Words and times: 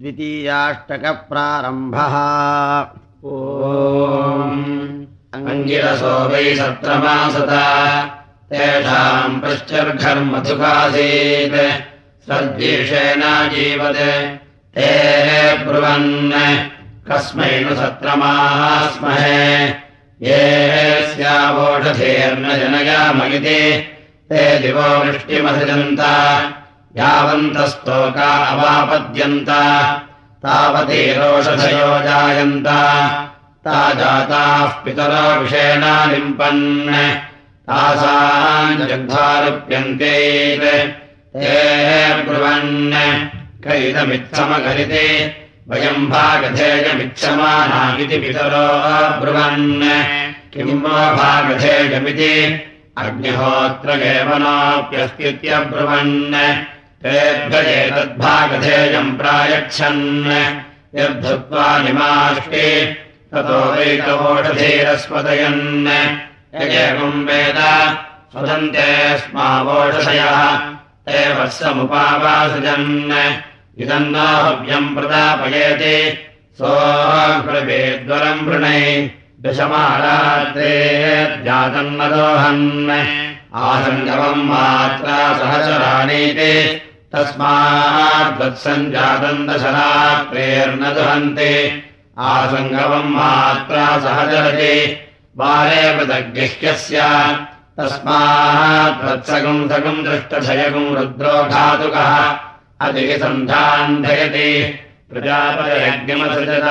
द्वितीयाष्टकप्रारम्भः। 0.00 2.14
अङ्गिरसो 5.38 6.14
वै 6.30 6.46
सत्रमासता 6.56 7.64
तेषाम् 8.50 9.40
पश्चर्घर्मधुकासीत् 9.42 11.58
सद्विषेणाजीवत् 12.26 14.02
ते 14.76 14.90
ब्रुवन्। 15.64 16.10
कस्मै 17.08 17.52
नु 17.60 17.72
सत्रमाः 17.76 18.60
स्महे 18.96 19.44
ये 20.24 20.40
स्यावोषधेर्न 21.12 22.46
जनयामगिति 22.60 23.60
ते 24.28 24.42
दिवो 24.58 24.88
वृष्टिमसृजन्त 25.04 26.02
यावन्तस्तोका 26.98 28.30
अवापद्यन्त 28.52 29.50
तावती 30.44 31.02
रोषधयो 31.18 31.92
जायन्त 32.06 32.68
ता 33.64 33.76
जाताः 33.98 34.72
पितरो 34.84 35.24
विषेणा 35.42 35.92
लिम्पन् 36.12 36.64
तासाम् 37.68 38.80
जग्धारुप्यन्ते 38.88 40.14
ते 40.60 40.74
ब्रुवन् 42.26 42.92
कैदमित्थमकरिते 43.64 45.06
वयम् 45.70 46.10
भागधेयमिच्छमाना 46.12 47.80
इति 48.02 48.18
पितरो 48.24 48.66
ब्रुवन् 49.22 49.82
किम् 50.52 50.82
वा 50.84 50.98
भागधेयमिति 51.16 52.32
अग्निहोत्र 53.02 53.90
तेभ्येतद्भागधेयम् 57.04 58.56
प्रायच्छन्। 59.18 60.02
यद्धुत्वा 60.94 61.66
निमाष्टे 61.82 62.66
ततो 63.32 63.60
वैकवोषधीरस्पदयन् 63.72 65.62
एवम् 66.62 67.24
वेद 67.28 67.58
स्वदन्ते 68.32 68.88
स्मावोषधयः 69.18 70.40
ते 71.06 71.20
वत्समुपावासजन् 71.38 72.90
इदम् 73.82 74.12
नाहव्यम् 74.12 74.94
प्रदापयेति 74.96 75.96
सोऽब्रवेद्वरम् 76.58 78.44
वृणै 78.46 78.84
दशमारात्रे 79.44 80.74
दोहन् 81.46 82.90
आसङ्गमम् 83.68 84.48
मात्रा 84.52 85.18
सहचराणीति 85.38 86.54
तस्माद्वत्सञ्जातम् 87.14 89.46
दशरात्रेर्न 89.48 90.94
दुहन्ति। 90.94 91.54
आसङ्गमम् 92.18 93.14
मात्रा 93.14 93.98
सहचरति 93.98 94.96
बालेव 95.36 96.04
दग्गिह्यस्य 96.04 97.00
तस्माद्वत्सगम् 97.78 99.68
सगम् 99.70 100.04
दृष्टशयगम् 100.04 100.96
रुद्रो 100.96 101.44
घातुकः। 101.44 102.14
अधिसन्धान्धयति 102.86 104.50
प्रजापयज्ञमसृजत 105.10 106.66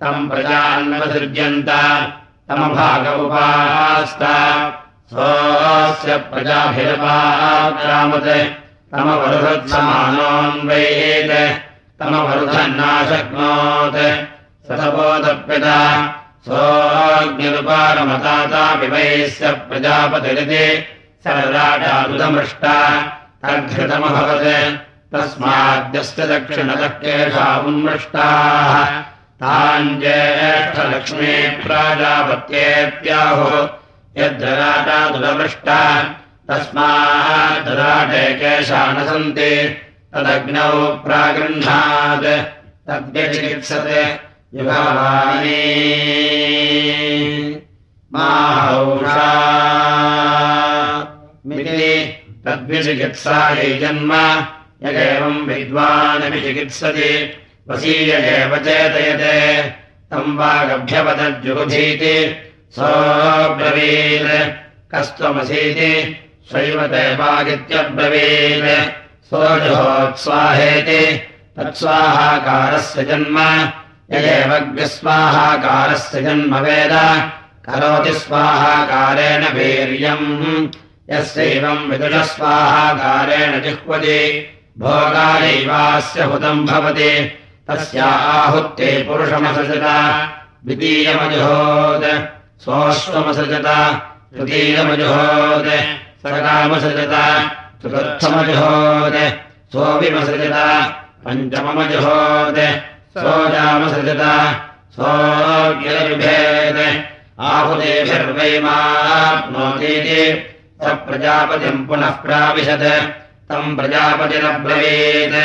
तम् 0.00 0.28
प्रजान्वसृज्यन्त 0.30 1.70
तमभाग 2.48 3.04
उपास्त 3.20 4.22
स्वस्य 5.10 6.16
प्रजाभिरपाक्रामत् 6.16 8.30
तमवरुधत्समानोऽन्वयेत् 8.92 11.34
तमवरुधन्नाशक्नोत्। 11.98 14.00
सतपोदप्यत 14.66 15.66
सोऽग्निरुपारमतातापिवैस्य 16.46 19.44
प्रजापतिरिति 19.68 20.66
सरराटादुदमृष्टा। 21.24 22.76
तद्धृतमभवत् 23.42 24.48
तस्माद्यस्य 25.12 26.20
दक्षिणदक्षेषा 26.30 27.46
उन्मृष्टाः 27.66 28.74
ताञ्जेष्ठलक्ष्मी 29.42 31.34
प्राजापत्येत्याहुः 31.64 33.54
यद्धराटादुदमृष्टा 34.22 35.80
तस्माद्दराटे 36.50 38.34
केशा 38.34 38.92
न 38.92 39.06
सन्ति 39.06 39.76
तदग्नौ 40.14 40.96
प्रागृह्णात् 40.96 42.26
तद्व्यचिकित्सते 42.88 44.26
तद्विचिकित्सायै 52.44 53.78
जन्म। 53.78 54.12
यगेवम् 54.84 55.46
विद्वानपि 55.46 56.40
चिकित्सति 56.40 57.30
वसीय 57.70 58.12
एव 58.12 58.56
चेतयते। 58.56 59.62
तम् 60.10 60.38
वागभ्यपदज्जुगुधीति 60.38 62.36
सोऽब्रवीत्। 62.70 64.52
कस्त्वमसीति 64.94 66.22
स्वैव 66.50 66.86
ते 66.86 67.16
वागित्यब्रवीत् 67.16 69.24
सोऽजुहोत्स्वाहेति 69.24 71.20
तत्स्वाहाकारस्य 71.56 73.04
जन्म। 73.04 73.38
यगेवग्स्वाहाकारस्य 74.16 76.22
जन्म 76.22 76.56
वेद। 76.56 77.22
करोति 77.68 78.12
स्वाहाकारेण 78.12 79.44
वीर्यम्। 79.44 80.68
यस्यैवम् 81.10 81.90
विदुषस्वाहाकारेण 81.90 83.60
जिह्वति। 83.60 84.50
भोगायैवास्य 84.78 86.22
हुतम् 86.22 86.66
भवति। 86.66 87.38
तस्या 87.70 88.04
आहुत्ते 88.04 89.04
पुरुषमसृजत। 89.08 89.84
द्वितीयमजुहोत्। 90.64 92.60
सोऽश्वमसृजत 92.60 94.00
तृतीयमजुहोत् 94.36 96.05
सकामसृजत 96.26 97.14
चतुर्थमजुहोत् 97.82 99.18
सोऽविमसृजत। 99.72 100.56
पञ्चममजुहोत् 101.24 102.62
सोऽजामसृजत। 103.18 104.22
सोऽग्निर्भेत् 104.92 106.80
आहुतेभिर्वैमाप्नोतीति। 107.40 110.22
स 110.82 110.84
प्रजापतिम् 110.88 111.88
पुनः 111.88 112.10
प्राविशत्। 112.10 112.86
तम् 113.48 113.76
प्रजापतिरब्रवीत्। 113.76 115.36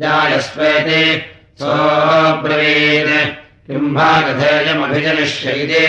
जायस्वेति। 0.00 1.02
सोऽब्रवीत्। 1.58 3.12
किम् 3.66 3.94
भागधेयमभिजनिष्य 3.94 5.50
इति 5.50 5.84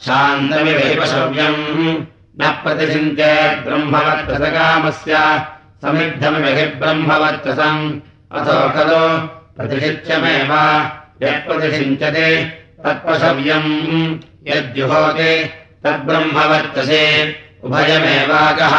शान्तमिवहिपशव्यम् 0.00 1.94
न 2.40 2.60
प्रतिषिञ्चेत् 2.64 3.64
ब्रह्मवत्कृतकामस्य। 3.64 5.42
समिद्धमिवहि 5.82 6.66
ब्रह्मवर्चसम् 6.66 8.00
अथो 8.32 8.68
खलु 8.70 9.18
प्रतिषिच्यमेव। 9.56 10.52
यत्प्रतिषिञ्चति 11.22 12.52
तत्पशव्यम्। 12.84 14.18
यद्युहोति 14.48 15.50
तद्ब्रह्मवर्चसे 15.84 17.02
उभयमेवाकः 17.64 18.76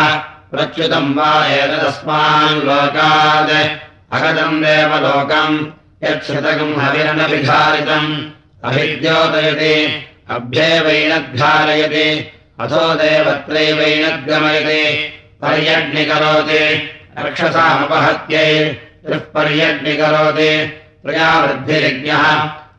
प्रच्युतम् 0.51 1.15
वा 1.17 1.31
एतदस्मान् 1.55 2.63
लोकात् 2.67 3.53
अगतम् 4.15 4.61
देवलोकम् 4.63 5.55
यच्छतकम् 6.03 6.79
हविरनभिधारितम् 6.81 8.09
अभिद्योतयति 8.67 9.75
अभ्येवैनद्धारयति 10.35 12.07
अथो 12.63 12.83
देवत्रैवैनद्गमयति। 13.01 14.83
पर्यग्निकरोति 15.41 16.63
रक्षसामपहत्यै 17.25 18.51
त्रिः 19.05 19.23
पर्यग्निकरोति 19.33 20.51
प्रजावृद्धिरिज्ञः 21.03 22.23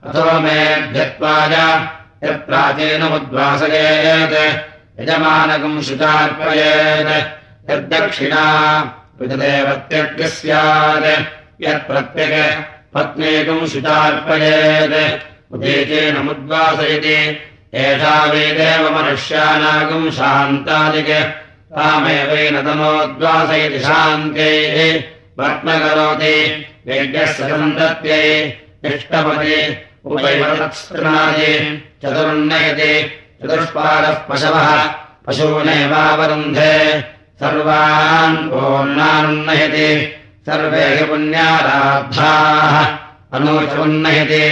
अथो 0.08 0.26
मेऽभ्यत्वाय 0.44 1.54
यत्प्राचीनमुद्वासयेत् 2.24 4.36
यजमानकम् 5.00 5.82
शुचार्पयेत्। 5.82 7.70
यद्दक्षिणा 7.70 8.44
विदेवत्यग्निः 9.20 10.28
स्यात् 10.28 11.06
यत्प्रत्यग 11.62 12.62
पत्नेकम् 12.94 13.66
शुचार्पयेत्। 13.66 15.22
उदेचेनमुद्वासयति 15.52 17.38
एषा 17.74 18.24
वेदेव 18.24 18.90
मनुष्यानागम् 18.90 20.10
शान्तादिक। 20.10 21.10
तामेवेन 21.68 22.62
तमोद्वासयति 22.62 23.78
शान्त्यैः 23.78 25.00
भग्न 25.38 25.78
करोति 25.78 26.66
यज्ञस्य 26.88 27.42
सन्तत्यै 27.48 28.58
इष्टपति 28.84 29.78
उपैवत्स्नादि 30.04 31.54
चतुर्नयति 32.02 32.92
चतुष्पादः 33.42 34.12
पशवः। 34.12 34.84
पशूनेवावरुन्धे। 35.26 37.00
सर्वान् 37.40 38.50
ओन्नानुन्नयति 38.50 40.12
सर्वे 40.46 40.96
हि 40.96 41.04
पुण्याराब्धाः 41.04 42.86
अनूचोन्नयति 43.32 44.44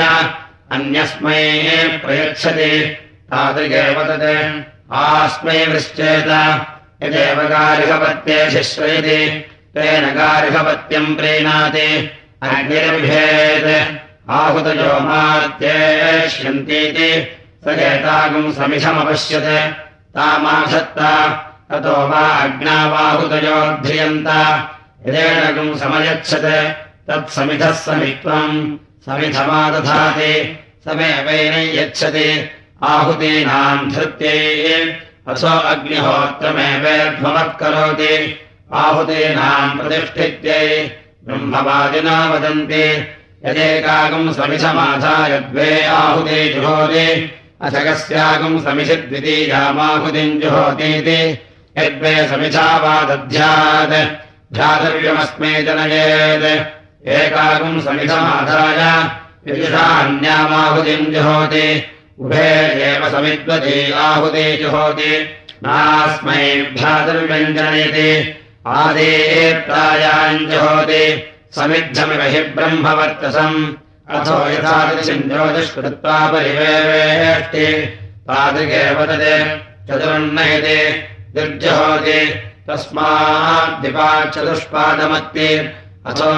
अन्यस्मै 0.74 2.02
प्रयच्छति। 2.06 2.98
तादृगे 3.32 3.82
वदत् 3.82 4.94
आस्मै 4.94 5.66
वृश्चेत। 5.66 6.62
यदेव 7.04 7.36
गार्हपत्ये 7.36 8.52
शिश्रयति। 8.52 9.46
तेन 9.74 10.16
गार्हपत्यम् 10.16 11.16
प्रीणाति। 11.16 12.12
अग्निर्भेत् 12.42 13.98
आहुतयो 14.30 15.00
मात्येष्यन्तीति 15.00 17.38
स 17.66 17.68
एतागुम् 17.68 18.54
समिधमपश्यत्। 18.54 19.74
तामाधत्त। 20.16 21.00
ततो 21.72 22.08
वा 22.08 22.20
अग्नाबाहुतयोऽध्रियन्त 22.20 24.28
यदेणगुम् 25.08 25.80
समयच्छत्। 25.80 26.78
तत्समिधः 27.08 27.72
समित्वम्। 27.72 28.78
समिधमादधाति 29.06 30.63
समेवैन 30.90 31.80
यच्छति। 31.80 32.50
आहुतीनाम् 32.84 33.92
धृत्यै। 33.92 34.98
असो 35.28 35.48
अग्निहोत्रमेवेध्वमः 35.48 37.44
करोति। 37.44 38.40
आहुतीनाम् 38.74 39.80
प्रतिष्ठित्यै। 39.80 40.92
ब्रह्मवादिना 41.26 42.30
वदन्ति। 42.30 43.08
यदेकागम् 43.46 44.34
समिषमाधाय 44.34 45.40
द्वे 45.40 45.86
आहुते 45.86 46.54
जुहोति। 46.54 47.32
अशकस्यागम् 47.62 48.62
समिषि 48.62 48.96
द्वितीयामाहुतिम् 48.96 50.42
जुहोतीति। 50.42 51.38
यद्वे 51.78 52.28
समिषा 52.28 52.78
वा 52.78 53.16
दध्यात् 53.16 54.24
ध्यातव्यमस्मै 54.54 55.64
जनयेत्। 55.64 57.08
एकागम् 57.08 57.82
समिषमाधाय 57.82 59.23
विदुषान्यामाहुतिम् 59.46 61.14
जुहोति। 61.14 61.84
उभे 62.20 62.84
एव 62.84 63.10
समिद्वती 63.10 63.92
आहुते 63.92 64.58
जुहोति। 64.58 65.30
नास्मै 65.64 66.74
भ्रातुर्व्यञ्जनयति 66.78 68.36
आदेप्रायाम् 68.68 70.40
जुहोति। 70.40 71.34
समिद्धमिव 71.52 72.22
हि 72.22 72.44
ब्रह्मवर्चसम् 72.44 73.74
अथो 74.10 74.50
यथादृशम् 74.50 75.22
ज्योतिष्कृत्वा 75.22 76.28
परिवेष्टि 76.28 77.66
तादृगेव 78.28 79.06
तत् 79.06 79.90
चतुर्नयति 79.90 80.80
दुर्जहोति 81.36 82.20
तस्माद्दिपाचतुष्पादमत्ति 82.68 85.48
अथो 86.06 86.32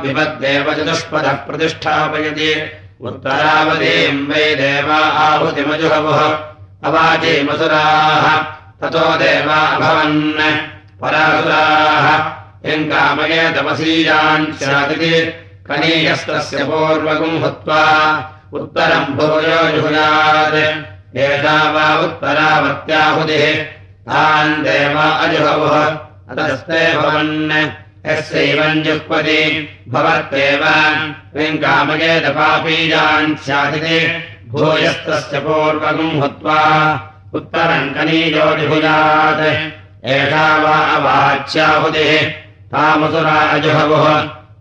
विपद्देव 0.00 0.74
चतुष्पदः 0.74 1.32
प्रतिष्ठापयति। 1.32 2.72
उत्तरावतीम् 3.00 4.28
वै 4.28 4.54
देवा 4.54 4.96
आहुतिमजुहवुः। 4.96 6.38
अवाचीमसुराः 6.84 8.36
ततो 8.80 9.16
देवा 9.16 9.54
अभवन्। 9.54 10.32
परासुराः, 11.00 12.16
यम् 12.70 12.84
कामये 12.84 13.52
तपसीयान् 13.52 14.52
स्यादिति। 14.52 15.20
कनीयस्तस्य 15.66 16.64
पूर्वकम् 16.64 17.42
हुत्वा 17.42 17.84
उत्तरम् 18.52 19.14
भूयो 19.14 19.68
जुहुयात्। 19.72 21.16
एषा 21.16 21.70
वा 21.70 21.98
उत्तरावत्याहुतिः 21.98 23.62
तान् 24.02 24.62
देव 24.62 24.98
अजुहवुः। 24.98 25.84
अतस्ते 26.30 26.98
भवन्। 26.98 27.85
यस्यैवम् 28.08 28.82
तपापीयान् 32.24 33.36
स्यादिति 33.44 33.98
भूयस्तस्य 34.48 35.36
पूर्वकम् 35.46 36.18
हुत्वा 36.20 36.60
उत्तरम् 37.34 37.92
जुहुयात् 38.34 39.42
एषा 40.14 40.46
वा 40.62 40.76
अवाच्याहुतिः 40.96 42.12
तामसुरा 42.72 43.30
अजुहवुः 43.30 44.06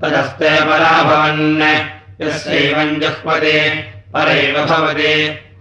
तदस्ते 0.02 0.52
परा 0.66 0.94
भवन् 1.04 1.64
यस्यैवम् 2.22 3.00
जुह्वति 3.02 3.58
परैव 4.14 4.56
भवति। 4.66 5.14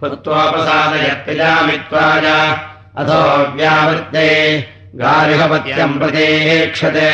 हुत्वोपसादयत्यजामित्वाय 0.03 2.27
अथो 2.99 3.21
व्यावृत्ते। 3.57 4.29
गार्हपत्यम् 4.97 5.99
प्रतीक्षते 5.99 7.11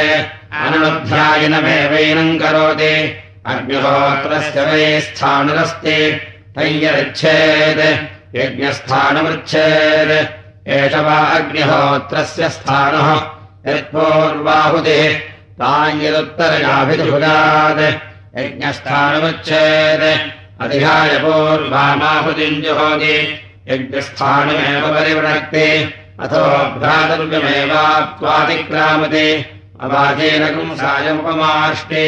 अननुध्यायनमेवैनम् 0.52 2.38
करोति। 2.38 3.16
अग्निहोत्रस्य 3.46 4.62
वै 4.62 5.00
स्थाणुरस्ति 5.00 6.20
तय्यरिच्छेत् 6.58 8.36
यज्ञस्थानमृच्छेत्। 8.36 10.68
एष 10.68 10.94
वा 10.94 11.12
अग्निहोत्रस्य 11.12 12.48
स्थानः। 12.48 13.74
यत्पूर्वाहुतिः 13.74 15.18
ताम् 15.52 16.02
यदुत्तरयाभिजुगात् 16.02 18.38
यज्ञस्थानमुच्छेत्। 18.38 20.30
अधिहाय 20.62 21.18
पूर्वामाहुतिम् 21.18 22.62
जुहोति। 22.62 23.40
यज्ञस्थानमेव 23.68 24.94
परिवृणक्ति। 24.94 25.94
अथो 26.20 26.80
भ्रातव्यमेवात्वातिक्रामति 26.80 29.56
अवाचीनकम् 29.84 30.76
सायमुपमाष्टि 30.78 32.04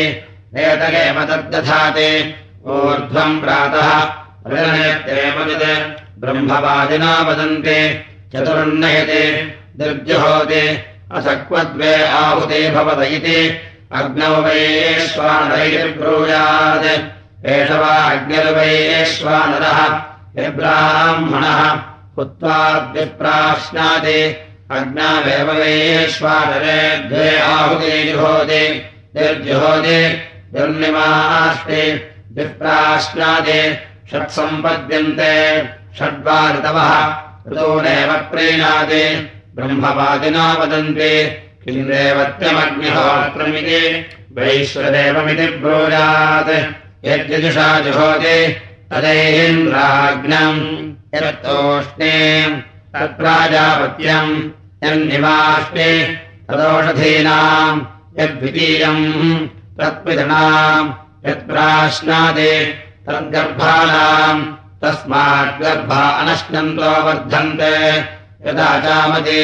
एतगेव 0.63 1.19
तद्दधाति 1.29 2.11
ऊर्ध्वम् 2.73 3.41
प्रातः 3.43 3.91
ब्रह्मवादिना 6.23 7.13
वदन्ति। 7.29 7.81
चतुर्नयति 8.33 9.25
दुर्जुहोति 9.79 10.65
असक्वद्वे 11.17 11.95
आहुते 12.21 12.61
भवत 12.75 13.01
इति 13.13 13.39
अग्नौ 13.99 14.35
वैश्वानरैर्ब्रूयात् 14.45 15.89
एष 17.55 17.71
वा 17.81 17.95
अग्निर्वैश्वानरः 18.13 19.81
यब्राह्मणः 20.45 21.61
हुत्वाद्विप्राश्नाति 22.17 23.01
वैश्वानरे 25.59 26.79
द्वे 27.09 27.25
आहुते 27.39 27.97
जुहोति 28.05 28.63
निर्जुहोति 29.17 29.99
दुर्निमास्ति 30.55 31.83
विप्राश्नाति 32.37 33.59
षट्सम्पद्यन्ते 34.13 35.35
षड्वा 35.99 36.39
ऋतवः 36.57 36.95
ऋतूनेव 37.53 38.11
प्रीणाति 38.33 39.05
ब्रह्मवादिना 39.57 40.47
वदन्ति 40.61 41.15
देवत्यमग्निहोत्रमिति 41.69 43.83
वैश्वदेवमिति 44.37 45.47
ब्रूयात् 45.63 46.53
यद्यजुषा 47.09 47.69
जुहोति 47.85 48.39
तदैन्द्राग्नम् 48.93 50.63
यत्तोष्णे 51.15 52.15
तत्प्राजापत्यम् 52.95 54.33
यन्निवाष्टे 54.85 55.91
तदोषधीनाम् 56.49 57.81
यद्वितीयम् 58.21 59.05
तत्पितृणाम् 59.79 60.89
यत्प्राश्नादि 61.27 62.55
तद्गर्भाणाम् 63.07 64.43
तस्माद्गर्भा 64.83 66.03
अनश्नन्तो 66.21 66.91
वर्धन्ते। 67.07 67.75
यदा 68.47 68.71
चामति 68.85 69.43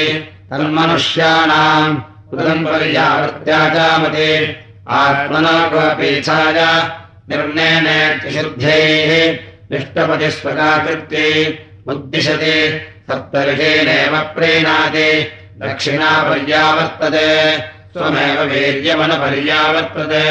तन्मनुष्याणाम् 0.51 1.97
कृतम् 2.31 2.65
पर्यावृत्त्याचामति 2.67 4.31
आत्मना 5.01 5.57
कोऽपीच्छाय 5.73 6.59
निर्णयनेत्यशुद्धैः 7.31 9.11
निष्टपति 9.71 10.31
स्वकाकृत्ये 10.39 11.27
उद्दिशति 11.93 12.57
सप्तर्षेणेव 13.09 14.15
प्रीणाति। 14.37 15.11
दक्षिणा 15.63 16.11
पर्यावर्तते 16.23 17.29
स्वमेव 17.93 18.39
वीर्यमनपर्यावर्तते 18.51 20.27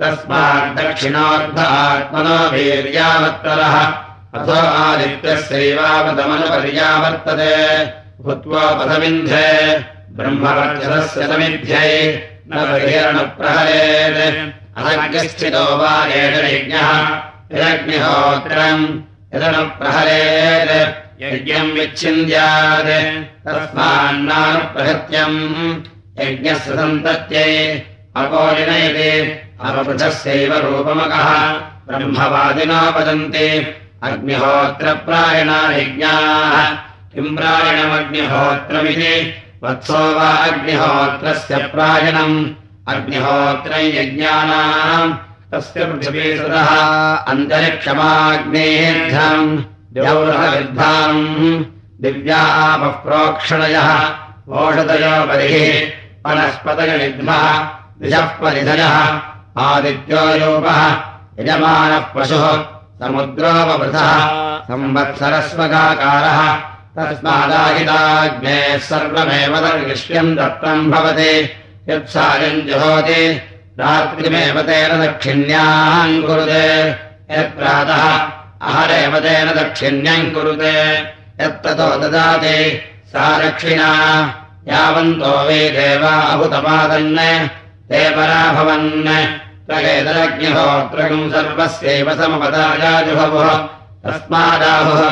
तस्माद्दक्षिणार्थ 0.00 1.58
आत्मनो 1.58 2.38
वीर्यावर्तरः 2.54 3.76
अथो 4.36 4.58
आदित्यस्यैवावदमनपर्यावर्तते। 4.84 7.54
भूत्वोपथमिन्ध्ये 8.24 9.48
ब्रह्मवर्चसस्य 10.16 11.20
समिध्यै 11.26 11.94
न 12.48 12.50
बहिरणप्रहरेत् 12.70 14.40
अनग्रस्थितो 14.78 15.66
वा 15.76 15.92
एष 16.20 16.34
यज्ञः। 16.52 16.90
यदग्निहोत्रम् 17.52 18.84
यदनुप्रहरेत् 19.34 21.05
यज्ञम् 21.22 21.72
विच्छिन्द्यात्। 21.72 23.48
तस्मान्नानुप्रहत्यम् 23.48 26.20
यज्ञस्य 26.20 26.54
सन्तत्यै 26.54 27.82
अपोलिनयति 28.16 29.40
अपपृथस्यैव 29.60 30.56
रूपमकः। 30.56 31.60
ब्रह्मवादिना 31.88 32.82
वदन्ति 32.82 33.74
अग्निहोत्रप्रायणा 34.02 35.76
यज्ञाः। 35.76 36.78
किम् 37.14 37.36
प्रायणमग्निहोत्रमिति? 37.36 39.34
वत्सो 39.62 40.14
वा 40.14 40.28
अग्निहोत्रस्य 40.28 41.56
प्रायणम्। 41.56 42.54
अग्निहोत्रम् 42.88 43.80
यज्ञानाम्। 43.80 45.14
तस्य 45.52 45.84
पृथिवीसुतः 45.84 47.16
अन्तरिक्षमाग्नेर्धम् 47.16 49.75
आपः 52.34 52.86
प्रोक्षणयः 52.86 53.90
ओषधयो 54.48 55.26
बलिः 55.26 55.56
वनस्पतयनिग्मः 56.26 57.44
दिशः 58.00 58.26
परिधयः 58.26 58.96
आदित्यो 59.58 60.22
योपः 60.36 60.80
यजमानः 61.38 61.98
पशुः 61.98 62.46
समुद्रोपवृथः 63.00 64.10
संवत्सरस्वगाकारः 64.68 66.40
तस्मादाहिताग्नेः 66.96 68.78
सर्वमेव 68.78 69.56
दर्गिष्यम् 69.56 70.36
दत्तम् 70.36 70.90
भवति। 70.90 71.32
यत्सायम् 71.88 72.62
जुहोति 72.68 73.22
रात्रिमेव 73.80 74.62
तेन 74.62 75.06
दक्षिण्याम् 75.06 76.22
कुरुते। 76.22 76.90
यत्प्रातः 77.30 78.35
अहरेव 78.62 79.18
दक्षिण्यम् 79.54 80.30
कुरुते। 80.30 80.98
यत्ततो 81.40 81.98
ददाति 81.98 82.80
सा 83.06 83.38
दक्षिणा 83.38 83.90
यावन्तो 84.68 85.44
वे 85.46 85.70
देवा 85.70 86.10
अभुतपादन् 86.10 87.48
ते 87.88 88.10
पराभवन्। 88.10 89.06
प्रगेतरग्निहोत्रकम् 89.66 91.30
सर्वस्यैव 91.30 92.10
समपदायाजुहवुः 92.10 93.56
तस्मादाहुः 94.04 95.02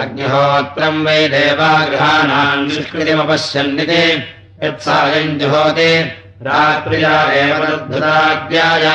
अग्निहोत्रम् 0.00 1.06
वै 1.06 1.28
देवागृहाणाम् 1.28 2.68
निष्कृतिमपश्यन्निति। 2.68 4.22
यत्सायम् 4.62 5.38
जुहोति। 5.38 6.22
रात्रिया 6.42 7.22
एव 7.22 7.64
तद्धुताज्ञाय 7.64 8.86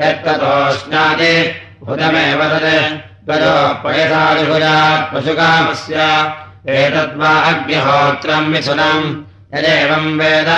यत्ततोष्णाति 0.00 1.34
हुतमेव 1.88 2.40
तत् 2.52 2.98
गजोपयसादिभुजात् 3.28 5.08
पशुकामस्य 5.12 5.96
एतद्वा 6.76 7.32
अग्निहोत्रम् 7.50 8.50
मिथुनम् 8.52 9.06
यदेवम् 9.54 10.16
वेद 10.20 10.50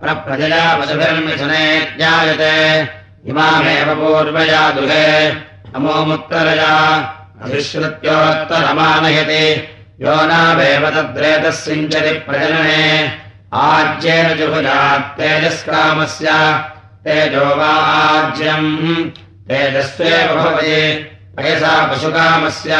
प्रप्रजया 0.00 0.64
पशुभिर्मिथुने 0.78 1.64
ज्ञायते 1.96 2.54
इमामेव 3.30 3.88
पूर्वया 4.00 4.62
दुहे 4.76 5.06
अमोमुत्तरया 5.76 6.72
अधिश्रुत्योत्तरमानयति 7.44 9.44
यो 10.00 10.26
नावेव 10.26 10.90
तद्रेतः 10.90 11.50
सिञ्चति 11.50 12.12
प्रजनने। 12.12 13.12
आज्येन 13.54 14.38
जुहुजात् 14.38 15.20
तेजस्कामस्य। 15.20 16.26
तेजो 17.04 17.44
वा 17.44 17.66
आज्यम्। 17.66 19.04
तेजस्वेव 19.48 20.36
भवति। 20.36 21.10
पयसा 21.36 21.86
पशुकामस्य। 21.86 22.70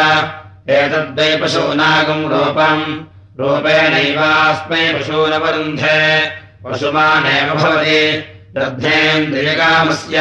एतद्वै 0.75 1.37
पशूनागम् 1.37 2.31
रूपम्। 2.31 3.05
रूपेणैवास्मै 3.41 4.95
पशूनवरुन्धे। 4.95 6.27
पशुमानेव 6.65 7.55
भवति। 7.55 8.25
दग्धेन्द्रियकामस्य 8.55 10.17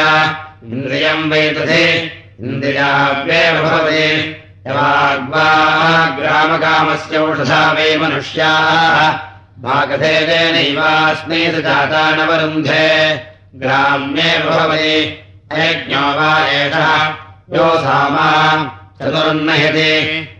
इन्द्रियम् 0.64 1.30
वै 1.30 1.50
तथे 1.50 1.98
इन्द्रियाव्येव 2.40 3.62
भवति 3.62 4.42
ग्रामकामस्य 6.18 7.18
औषधा 7.18 7.72
वै 7.72 7.96
मनुष्याः। 7.96 9.18
भागधेदेनैवास्मै 9.62 11.62
जाता 11.62 12.16
नवरुन्धे 12.16 12.88
ग्राम्येव 13.54 14.50
भवति 14.50 15.24
अयज्ञो 15.52 15.98
वा 15.98 16.48
एषः। 16.48 17.14
यो 17.56 17.78
सामा 17.78 18.30
चतुर्नयति। 18.98 19.92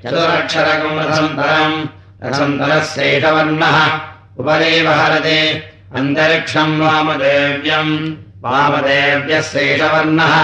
चतुरक्षरकम् 0.05 0.99
रसन्तरम् 0.99 1.87
रसन्तरस्यैषवर्णः 2.25 3.77
उपदेव 4.39 4.91
हरति 4.91 5.63
अन्तरिक्षम् 5.95 6.81
वामदेव्यम् 6.81 8.15
वामदेव्यस्यैषवर्णः 8.45 10.35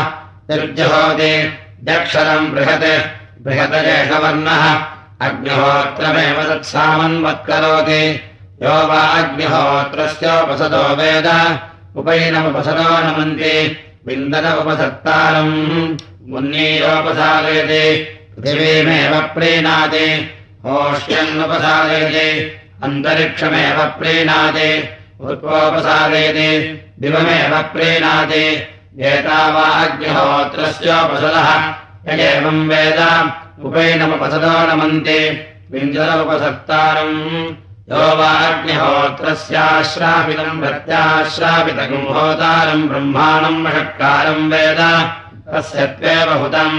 निर्जहोति। 0.50 1.58
दक्षरम् 1.84 2.52
बृहत् 2.52 3.21
बृहतजेषवर्णः 3.44 4.74
अग्निहोत्रमेव 5.20 6.54
तत्सामन्वत्करोति। 6.54 8.10
यो 8.62 8.86
वा 8.86 9.00
अग्निहोत्रस्योपसदो 9.00 10.96
वेद। 10.96 11.58
उपैनमुपसदो 11.96 12.88
नमन्ति। 12.88 13.76
विन्दन 14.06 14.52
उपसत्तारम् 14.52 15.98
मुन्नीरोपसादयति 16.28 17.96
पृथिवीमेव 18.38 19.20
प्रीणाति। 19.20 20.30
होष्यन्नुपसादयति 20.64 22.56
अन्तरिक्षमेव 22.82 23.84
प्रीणाति। 23.84 24.88
उत्पोपसादयति 25.20 26.80
दिवमेव 27.00 27.62
प्रीणाति। 27.62 28.68
एतावा 29.00 29.84
अग्निहोत्रस्योपसदः 32.02 32.10
यगेवम् 32.10 32.68
वेद 32.70 33.00
उपैनमुपसदो 33.66 34.54
नमन्ति 34.68 35.18
विन्दनमुपसत्तारम् 35.72 37.18
यो 37.90 38.02
वाग्निहोत्रस्याश्रापितम् 38.18 40.60
भक्त्याश्रापितम् 40.62 42.08
होतारम् 42.14 42.88
ब्रह्माणम् 42.88 43.62
महत्कारम् 43.64 44.48
वेद 44.52 44.80
तस्य 45.52 45.80
त्वेव 45.98 46.30
हुतम् 46.42 46.78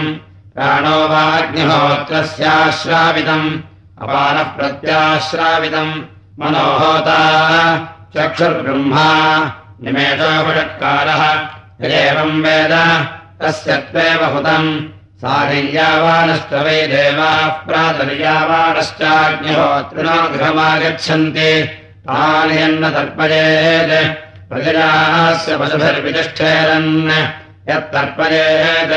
प्राणो 0.56 0.98
वाग्निहोत्रस्याश्रापितम् 1.14 3.48
अपानः 4.04 4.48
प्रत्याश्रापितम् 4.58 5.94
मनोहोता 6.40 7.20
चक्षुर्ब्रह्मा 8.16 9.08
निमेषोपषत्कारः 9.84 11.22
यदेवम् 11.84 12.42
वेद 12.46 12.74
तस्य 13.42 13.70
त्वेव 13.92 14.22
हुतम् 14.36 14.70
सारिर्यावानश्च 15.24 16.54
वै 16.54 16.88
देवाः 16.88 17.48
यन्न 22.52 22.90
तर्पयेत्। 22.90 23.94
प्रजयास्य 24.50 25.58
पशुभिर्वितिष्ठेरन् 25.58 27.12
यत्तर्पयेत्। 27.70 28.96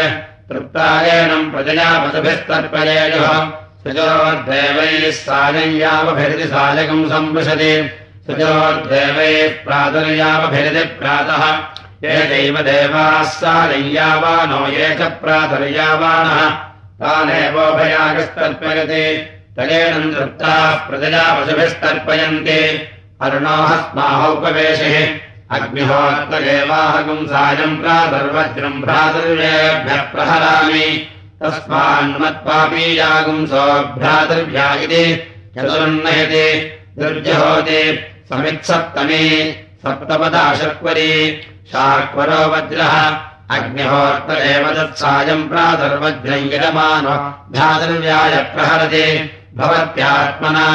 तृप्तायनम् 0.50 1.50
प्रजया 1.52 1.88
पशुभिस्तर्पयेयुः 1.98 3.32
सुजोर्देवैः 3.82 5.10
सायञ्यावभिरिति 5.10 6.48
सायकम् 6.48 7.10
सम्पृशति 7.10 7.72
सुजोर्देवैः 8.26 9.48
प्रातुर्यावभिरिति 9.64 10.84
प्रातः 11.00 11.42
एतैव 12.04 12.60
देवाः 12.60 13.22
सारय्यावानो 13.22 14.68
ये 14.68 14.94
च 14.94 15.02
प्रातर्यावानः 15.02 16.50
तानेवोभयागस्तर्पयति 17.00 19.26
तलेन 19.56 20.14
तृप्ताः 20.14 20.74
प्रजया 20.74 21.34
पशुभिस्तर्पयन्ति। 21.34 22.60
अरुणोहस्माहोपवेशिः 23.22 24.96
अग्निहोत्तगेवाहकम् 25.56 27.26
सायम् 27.26 27.80
प्रातर्वज्रम् 27.80 28.82
भ्रातृव्येभ्यः 28.82 30.02
प्रहरामि। 30.12 31.08
तस्मान्मत्पापीयागुम् 31.42 33.46
सोऽभ्रातृभ्या 33.46 34.74
इति 34.74 35.04
चतुर्नयति 35.54 36.48
दुर्जहोति 36.98 37.82
समित्सप्तमी 38.28 39.24
सप्तपदाशक्वरी 39.82 41.12
शाक्वरो 41.72 42.36
वज्रः। 42.48 43.18
अग्निहोर्त 43.50 44.30
एव 44.30 44.68
तत्सायम् 44.68 45.48
प्रातर्वज्रम् 45.48 46.34
यजमानो 46.34 47.46
भ्रातृव्याय 47.52 48.52
प्रहरति। 48.54 49.30
भवत्यात्मना। 49.56 50.66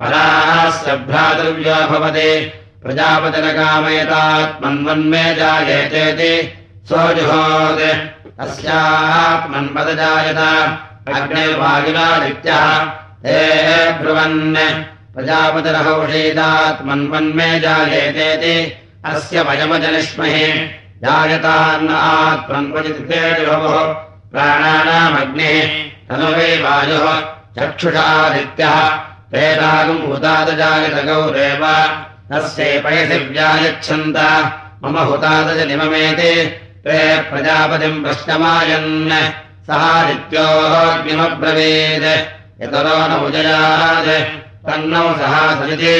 परास्य 0.00 0.96
भ्रातृव्यो 0.96 1.74
भवति। 1.74 2.52
प्रजापतिरकामयतात्मन्वन्मे 2.82 5.34
जायेतेति। 5.34 6.54
सोऽजुहोत् 6.88 8.40
अस्यात्मन्पदजायत 8.40 10.40
अग्निर्वायुरादित्यः। 11.16 12.64
ते 13.22 13.92
ब्रुवन्। 13.92 14.84
प्रजापतिरहौषीदात्मन्वन्मे 15.14 17.60
जायेतेति। 17.60 18.82
अस्य 19.06 19.42
वयमजनिष्महे 19.42 20.46
जायतान्न 21.02 21.88
प्राणानामग्निः 24.32 25.68
तनुवै 26.08 26.52
वायुः। 26.64 27.06
चक्षुषादित्यः। 27.56 28.76
प्रेतागम् 29.30 29.98
भूतादजायत 29.98 30.96
गौरेव 31.04 31.64
तस्यै 32.30 32.80
पयसि 32.80 33.18
व्यायच्छन्त। 33.18 34.18
मम 34.84 34.98
हुतादजनिममेति 34.98 36.32
ते 36.84 36.98
प्रजापतिम् 37.22 38.02
प्रश्नमायन्। 38.04 39.12
सहादित्योऽग्निमब्रवीत् 39.66 42.08
यतरो 42.62 42.98
न 43.08 43.10
उजयात्। 43.26 44.10
तन्नौ 44.66 45.06
सहासरिति 45.18 45.96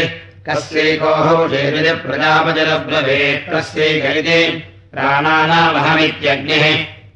कस्यैकोहौषेरिति 0.49 1.93
प्रजापतिरब्रवीत् 2.03 3.47
कस्यैकैति 3.53 4.41
प्राणानामहमित्यग्निः 4.93 6.65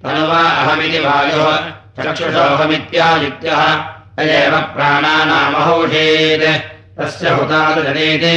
तनुवा 0.03 0.43
अहमिति 0.61 1.01
वायुः 1.07 1.49
चक्षुषोऽहमित्यादित्यः 1.97 3.63
तदेव 4.17 4.55
प्राणानामहौषेत्। 4.75 6.47
तस्य 6.99 7.27
हुतादजनीति 7.37 8.37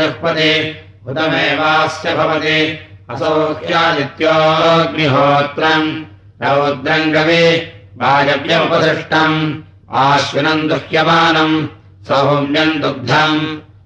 जुह्पति 0.00 0.50
उदमेवास्य 1.06 2.14
भवति। 2.14 2.58
असौख्यादित्योऽग्निहोत्रम् 3.10 5.88
रौद्रम् 6.42 7.12
गवि 7.14 7.46
वायव्यमुपसृष्टम् 8.00 9.38
आश्विनम् 10.04 10.68
दुह्यमानम् 10.68 11.56
सौम्यम् 12.08 12.80
दुग्धम् 12.82 13.40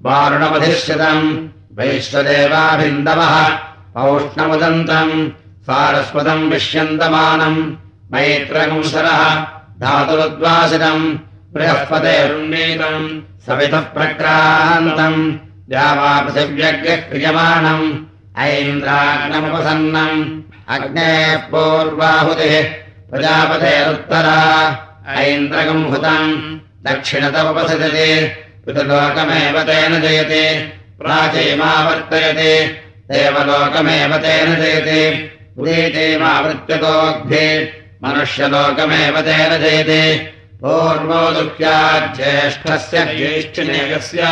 वारुणमधिष्यतम् 0.06 1.26
वैश्वदेवाभिन्दवः 1.78 3.34
औष्णमुदन्तम् 4.02 5.14
सारस्वतम् 5.66 6.48
विष्यन्तमानम् 6.50 7.60
मैत्रकंसरः 8.12 9.22
धातुरुद्वासितम् 9.82 11.04
बृहस्पतेरुन्नीतम् 11.54 13.08
सवितः 13.48 13.80
प्रक्रान्तम्। 13.80 15.38
द्यावापृथिव्यग्रः 15.68 16.96
क्रियमाणम् 16.96 18.04
ऐन्द्राग्नमुपसन्नम्। 18.38 20.40
अग्नेः 20.68 21.36
पूर्वाहुतिः। 21.36 22.64
प्रजापतेरुत्तरा। 23.10 24.78
ऐन्द्रकम् 25.08 25.90
हुतम् 25.90 26.58
दक्षिणतमुपसजति। 26.84 28.32
पितृलोकमेव 28.66 29.62
तेन 29.62 30.00
जयति। 30.00 30.72
प्राचीमावर्तयति। 31.00 32.76
देवलोकमेव 33.14 34.16
तेन 34.16 34.56
जयति। 34.56 35.30
उदीतीमावृत्यतोग्धि 35.58 37.68
मनुष्यलोकमेव 38.04 39.20
तेन 39.20 39.50
जयति 39.50 40.34
ज्येष्ठिनेयस्य 43.06 44.22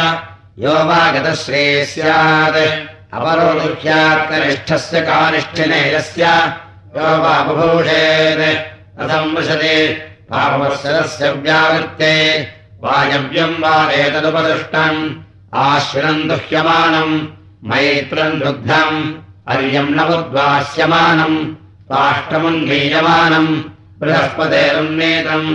यो 0.63 0.73
वा 0.89 1.01
गतश्री 1.15 1.65
स्यात् 1.87 2.57
अपरो 3.17 3.49
दुःख्यात्कनिष्ठस्य 3.59 5.01
कानिष्ठिनेयस्य 5.09 6.25
यो 6.97 7.11
वा 7.23 7.35
बुभूषेत् 7.47 8.43
वृशति 9.37 9.77
पापवत्सरस्य 10.31 11.31
व्यावृत्ते 11.45 12.15
वायव्यम् 12.83 13.61
वा 13.63 13.77
एतदुपदृष्टम् 14.01 15.01
आश्विनम् 15.67 16.27
दुह्यमानम् 16.29 17.15
मैत्रम् 17.71 18.41
दुग्धम् 18.41 18.99
अर्यम् 19.55 19.95
नवद्वास्यमानम् 19.99 21.39
काष्ठमुन्मीयमानम् 21.93 23.51
बृहस्पतेरुन्नेतम् 24.01 25.51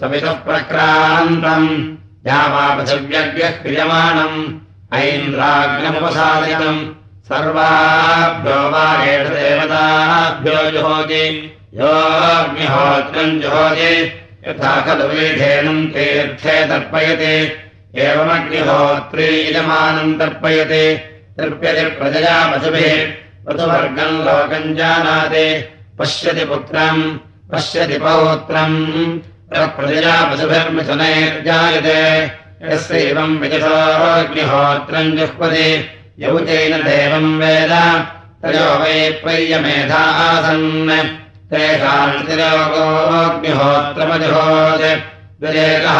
सवितः 0.00 0.32
प्रक्रान्तम्। 0.32 1.96
यावापृथिव्यग्रः 2.26 3.50
क्रियमाणम्। 3.50 4.54
ऐन्द्राग्नमुपसादयम् 4.94 6.94
सर्वाभ्यो 7.24 8.70
वा 8.70 9.04
एषदेवताभ्यो 9.04 10.70
जुहोति। 10.70 11.56
योऽग्निहोत्रम् 11.74 13.40
जुहोति। 13.40 14.12
यथा 14.48 14.80
खलु 14.80 15.04
वीधेनम् 15.04 15.86
तीर्थे 15.86 16.66
तर्पयति। 16.66 17.52
एवमग्निहोत्री 18.00 19.50
यजमानम् 19.50 20.18
तर्पयति। 20.18 21.00
तर्प्यति 21.38 21.84
प्रजया 21.84 22.56
पशुभिः। 22.56 23.12
ऋतुवर्गम् 23.52 24.18
लोकम् 24.18 24.76
जानाति। 24.76 25.64
पश्यति 25.98 26.44
पुत्रम्। 26.44 27.18
पश्यति 27.52 27.98
पौत्रम् 27.98 29.18
प्रजया 29.54 30.24
पशुभिर्मिथुनैर्जायते 30.24 32.30
यस्यैवम् 32.62 33.38
विदुषोऽग्निहोत्रम् 33.38 35.16
जुह्वति। 35.16 35.90
यौतेन 36.18 36.82
देवम् 36.82 37.38
वेद। 37.38 38.06
तयो 38.42 38.78
वै 38.78 39.10
पर्यमेधा 39.10 39.96
आसन्। 39.96 41.08
तेषाम् 41.50 42.26
तिरोगोऽग्निहोत्रमजुहोत् 42.26 45.00
द्विरेकः 45.40 45.98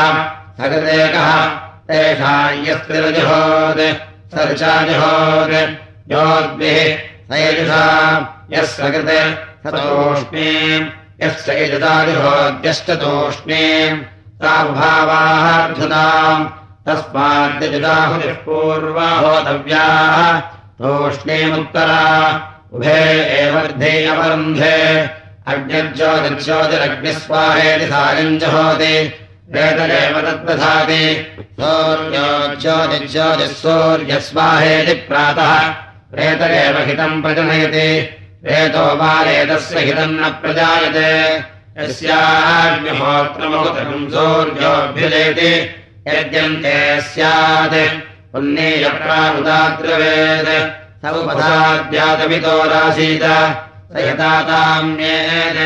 सकृदेकः 0.59 1.29
तेषाम् 1.89 2.67
यस्तिरजुहोत् 2.67 3.83
सर्चाजुहोत्। 4.35 5.55
योद्भिः 6.13 6.99
सयजुषा। 7.31 7.83
यस्य 8.53 8.91
कृते 8.91 9.35
सतोष्णीम् 9.35 10.87
यस्य 11.23 11.51
यजुदाजुहोद्यश्चतोष्णीम् 11.63 14.05
ताभावार्धुताम् 14.43 16.45
तस्माद्यजुदाहुतिः 16.87 18.37
पूर्वा 18.47 19.09
होतव्याः 19.21 20.19
तूष्णीमुत्तरा 20.81 22.03
उभे 22.77 23.01
एवर्धे 23.39 23.93
अवरुन्धे 24.13 24.79
अग्निर्ज्योतिर्ज्योतिरग्निस्वाहेति 25.53 27.87
सायम् 27.93 28.41
जहोति 28.43 28.95
वेददेव 29.55 30.17
तद्दधाति 30.27 31.05
सौर्योज्योतिज्योतिः 31.61 33.53
सूर्यस्वाहेति 33.63 34.95
प्रातः 35.09 35.53
प्रेतरेव 36.13 36.77
हितम् 36.89 37.23
प्रजनयति 37.23 37.89
प्रेतो 38.47 38.87
बालेतस्य 38.97 39.79
हितम् 39.79 40.19
न 40.21 40.23
प्रजायते। 40.43 41.11
यस्याग्निहोत्रमहुतकम् 41.79 44.11
सूर्योऽभ्युजयति 44.11 45.53
यद्यन्ते 46.09 46.77
स्यात्। 47.09 47.77
पुण्येयप्रामुदाद्रवेत् 48.33 50.53
स 51.03 51.05
उपधाद्यातमितोरासीत 51.23 53.25
स 53.93 53.95
यताताम्येत् 54.07 55.61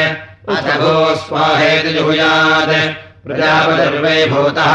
अथ 0.50 0.66
भो 0.80 0.94
स्वाहेति 1.14 1.90
जुहुयात्। 1.92 2.74
प्रजापतिर्वैभूतः 3.24 4.72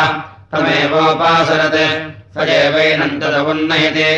तमेवोपासरत्। 0.52 1.80
स 2.34 2.36
तदवुन्नयति 3.22 4.10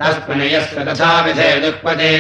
तस्मिन् 0.01 0.51
यस्य 0.53 0.79
तथा 0.89 1.11
विधे 1.25 1.51
जुक्पति 1.65 2.13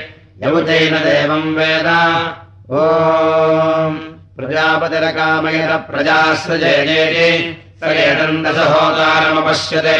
यौतेन 0.42 0.94
देवम् 0.94 1.56
वेद। 1.56 1.86
ओ 2.70 2.86
स 7.80 7.82
एतम् 7.82 8.44
दशहोतारमपश्यते 8.44 9.98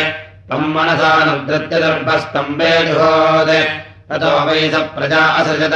तम् 0.49 0.75
मनसानुद्धृत्य 0.75 1.81
दर्भस्तम्भे 1.81 2.87
जुहोत्। 2.87 3.69
ततो 4.11 4.47
वै 4.47 4.71
स 4.71 4.75
प्रजा 4.75 5.19
असृजत। 5.19 5.75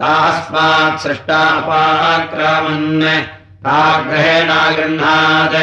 तास्मात् 0.00 1.00
सृष्टापाक्रामन् 1.00 3.02
ताग्रहेणागृह्णात् 3.64 5.56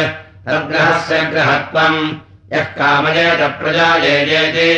तद्ग्रहस्य 0.47 1.21
ग्रहत्वम् 1.21 2.13
यः 2.53 2.63
कामयेत 2.63 3.39
प्रजा 3.39 3.95
येति 3.95 4.69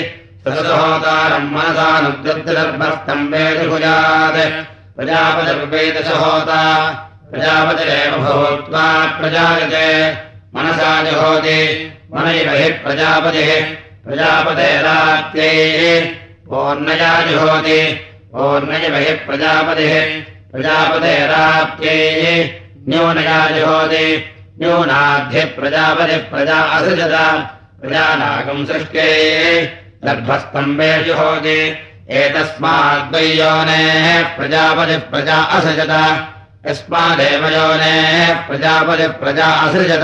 सदहोतारम् 0.43 1.51
मनसानुद्धृत्यदर्भस्तम्भे 1.51 3.63
जुहुयात्। 3.63 4.65
प्रजापतिर्वेदशहोता 4.95 6.61
प्रजापतिरेव 7.31 8.11
भूत्वा 8.11 9.05
प्रजायते 9.05 10.13
मनसा 10.55 11.03
जुहोति। 11.03 11.93
मनैव 12.13 12.49
हि 12.49 12.69
प्रजापतिः। 12.69 13.75
प्रजापतेरात्यैः। 14.05 16.11
ओर्णया 16.57 17.21
जुहोति। 17.21 18.05
ओर्णयव 18.35 18.95
हि 18.95 19.03
प्रजापतिः। 19.03 20.21
प्रजापतेराप्त्यैः 20.51 22.49
न्यूनया 22.89 23.49
जुहोति। 23.49 24.25
न्यूनाद्धिः 24.61 25.45
प्रजापतिः 25.45 26.17
प्रजा 26.17 26.55
असृजत। 26.55 27.49
प्रजानागम् 27.81 28.65
सृष्ट्यै। 28.65 29.73
गर्भस्तम्भे 30.03 31.03
जुहोति। 31.03 31.77
एतस्माद्वैयोनेः 32.09 34.23
प्रजापतिः 34.23 34.97
प्रजा 34.97 35.35
असृजत। 35.35 36.25
यस्मादेव 36.67 37.45
योनेः 37.45 38.33
प्रजापतिः 38.33 39.07
प्रजा 39.07 39.45
असृजत। 39.45 40.01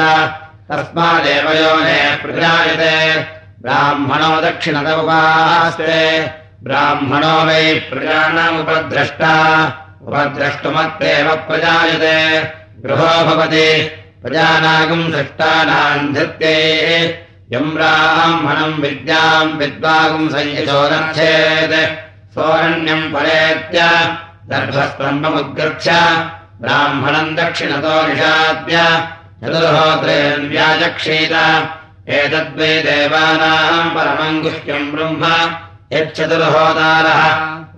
तस्मादेव 0.71 1.51
योनेः 1.51 2.21
प्रजायते। 2.21 3.19
ब्राह्मणो 3.61 4.41
दक्षिणत 4.41 4.87
उपास्ते 4.87 6.27
ब्राह्मणो 6.63 7.45
वै 7.45 7.73
प्रजानामुपद्रष्टा। 7.73 9.65
उपद्रष्टुमत्येव 10.01 11.35
प्रजायते। 11.35 12.39
गृहो 12.81 13.23
भवति। 13.23 13.91
प्रजानागम् 14.21 15.11
सृष्टानाम् 15.11 16.13
धृत्ये। 16.13 17.25
यम् 17.51 17.71
ब्राह्मणम् 17.71 18.81
विद्याम् 18.81 19.57
विद्वागुम् 19.57 20.29
संयशोदर्थेत् 20.29 21.89
सोरण्यम् 22.33 23.13
परेत्य 23.13 23.81
दर्भस्तम्भमुद्गृह्य 24.49 25.91
ब्राह्मणम् 26.61 27.35
दक्षिणतो 27.35 28.07
निषाद्य 28.07 28.77
चतुर्होत्रेन् 29.43 30.49
व्याचक्षीत। 30.49 31.31
एतद्वै 32.09 32.81
देवानाम् 32.81 33.89
परमम् 33.89 34.41
गुह्यम् 34.41 34.91
ब्रह्म। 34.91 35.25
यच्चतुर्होतारः 35.93 37.23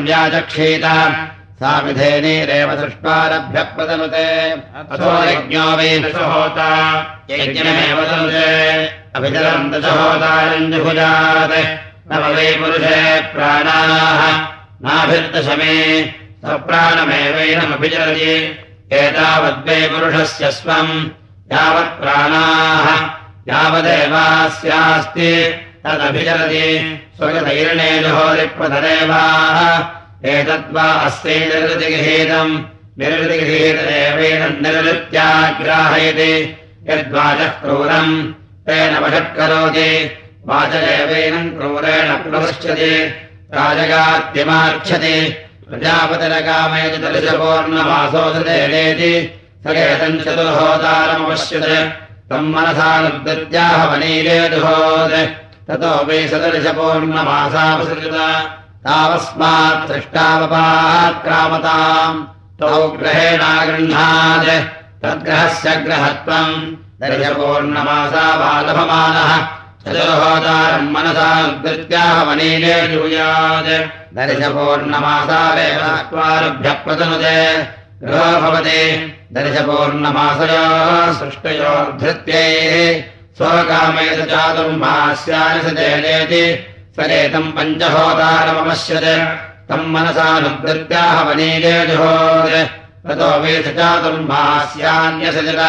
व्याचक्षीत। 0.05 0.85
दृष्ट्वारभ्य 2.79 3.63
प्रदनुते 3.63 4.51
अथो 4.51 5.29
यज्ञो 5.29 5.61
वै 5.61 5.99
दशहोता 5.99 6.69
यज्ञमेव 7.29 8.03
तनुते। 8.03 8.89
अभिचरम् 9.15 9.71
दशहोतारम् 9.71 10.73
जुहुजात्। 10.73 12.13
नव 12.13 12.35
वै 12.35 12.51
पुरुषे 12.51 13.21
प्राणाः। 13.21 14.47
नाभिर्दशमे। 14.81 16.13
स्वप्राणमेवैनमभिचरति 16.45 18.59
एतावद्वै 18.91 19.81
पुरुषस्य 19.91 20.51
स्वम् 20.51 20.93
यावत् 21.51 21.97
प्राणाः 21.99 22.87
यावदेवास्यास्ति 23.49 25.31
तदभिचरति 25.85 26.65
स्वगतैर्णे 27.17 27.89
जुहोरिप्रतरेवाः 28.03 29.59
एतद्वा 30.33 30.87
अस्यै 31.07 31.39
निर्वृतिगृहीतम् 31.51 32.53
निर्वृतिगृहीतदेवेन 32.99 34.41
निर्वृत्याग्राहयति 34.65 36.33
यद्वाचः 36.89 37.51
क्रूरम् 37.63 38.13
तेन 38.67 38.93
वषट्करोति 39.03 39.89
वाचदेवेन 40.49 41.49
क्रूरेण 41.57 42.09
प्रवृच्छति 42.23 42.93
दलिशपूर्णमासोदतेति 47.03 49.13
सकेतम् 49.63 50.21
चतुर्होतारमपश्यत् 50.25 51.71
तम् 52.29 52.51
मनसानुद्याह 52.53 53.79
वनीरेजुहोत् 53.91 55.17
ततो 55.67 55.91
वै 56.07 56.19
सदर्शपूर्णमासावसृजत 56.31 58.17
तावस्मात् 58.85 59.87
सृष्टावपाक्रामताम् 59.89 62.25
तौ 62.59 62.73
ग्रहेणागृह्णात् 62.99 64.51
तद्ग्रहस्य 65.03 65.69
ग्रहत्वम्। 65.85 66.53
दर्शपूर्णमासावालभमानः 67.01 69.31
चतुर्होतारम् 69.87 70.91
मनसा 70.91 71.47
उद्गत्याह 71.47 72.23
वनीले 72.23 72.87
जूयात् 72.87 73.69
प्रतनुते। 76.85 77.63
गृहो 78.03 78.41
भवति। 78.41 79.09
दर्शपूर्णमासयोः 79.33 81.13
सृष्टयोर्धृत्यैः। 81.13 83.01
स्वकामेत 83.37 84.29
चेदेति 85.69 86.65
सरेतम् 86.95 87.51
पञ्चहोतारमपश्यत् 87.51 89.03
तम् 89.69 89.93
मनसानुद्गत्याह 89.93 91.21
वनीले 91.21 91.85
जुहोत्। 91.85 92.67
ततो 93.07 93.39
वेश 93.39 93.65
चातुर्मास्यान्यसजत 93.67 95.59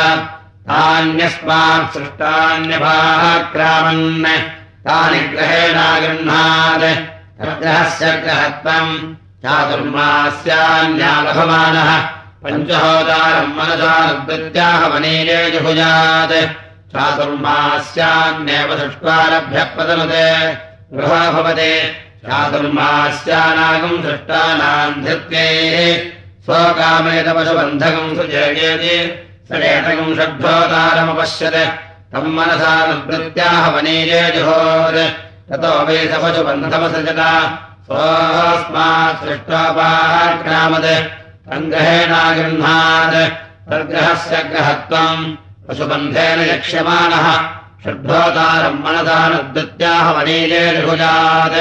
तान्यस्मात् 0.69 1.93
सृष्टान्यभाक्रामन् 1.95 4.25
तानि 4.87 5.21
ग्रहेणागृह्णात् 5.21 6.87
तद्ग्रहस्य 7.41 8.07
ग्रहत्वम् 8.07 9.15
चातुर्मास्यान्यालभमानः। 9.43 11.91
चातुर्मास्यान्येव 16.93 18.75
दृष्ट्वारभ्य 18.75 19.65
प्रदनुते 19.65 20.27
गृहो 20.97 21.33
भवति। 21.33 21.75
चातुर्मास्यानागम् 22.27 24.03
दृष्टानाम् 24.03 25.05
धृत्यैः। 25.05 26.11
स्वकामेतपशुबन्धकम् 26.45 28.17
सुजेयेति 28.17 29.24
सडेतकम् 29.49 30.17
षड्भोतारमपश्यत् 30.17 31.61
तम् 32.13 32.35
मनसानुद्गत्याह 32.37 33.65
वनीले 33.75 34.23
जुहोत् 34.35 35.01
ततो 35.49 35.73
वै 35.87 35.99
सपशुबन्धमसृजत 36.13 37.21
स्वस्मात् 37.85 39.21
सृष्टोपाक्रामत् 39.25 40.89
सङ्ग्रहेणागृह्णात् 41.49 43.19
तद्ग्रहस्य 43.69 44.37
ग्रहत्वम् 44.51 45.25
पशुबन्धेन 45.67 46.41
यक्ष्यमाणः। 46.41 47.27
षड्भोतारम् 47.85 48.83
मनसानुद्गत्याह 48.85 50.07
वनीले 50.11 50.65
जुहुजात्। 50.77 51.57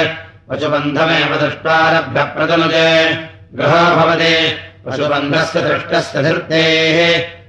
पशुबन्धमेव 0.48 1.32
दृष्ट्वारभ्य 1.36 2.24
प्रदनुते 2.34 2.88
गृहो 3.58 3.84
भवति। 3.96 4.36
पशुबन्धस्य 4.86 5.60
दृष्टस्य 5.60 6.22
धृतेः 6.22 7.43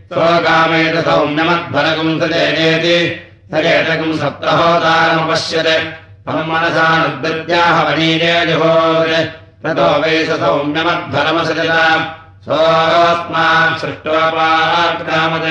सप्तहोतारमपश्यत्। 4.22 5.86
तम् 6.26 6.48
मनसानुद्गत्याह 6.50 7.76
वनीले 7.84 8.34
जुहोत् 8.46 9.32
ततो 9.63 9.88
वै 10.02 10.15
स 10.26 10.30
सौम्यमध्वरमसजत 10.41 11.74
सोऽस्मात् 12.46 13.80
सृष्टोपाक्रामत् 13.82 15.50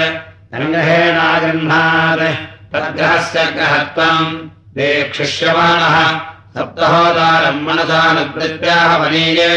सङ्ग्रहेणागृह्णात् 0.55 2.27
तद्ग्रहस्य 2.73 3.39
ग्रहत्वम्। 3.57 4.33
देक्षिष्यमाणः 4.77 5.97
सप्तहोदारम् 6.55 7.65
मनसानुकृत्याह 7.67 8.91
वनीये 8.97 9.49